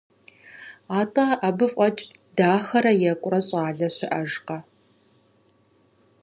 [0.99, 2.05] Атӏэ абы фӏэкӏ
[2.37, 4.57] дахэрэ екӏурэ щӏалэ щыӏэжкъэ?